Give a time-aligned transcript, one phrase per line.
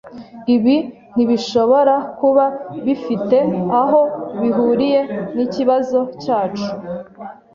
[0.55, 0.75] Ibi
[1.13, 2.45] ntibishobora kuba
[2.85, 3.37] bifite
[3.81, 4.01] aho
[4.39, 5.01] bihuriye
[5.35, 6.69] nikibazo cyacu.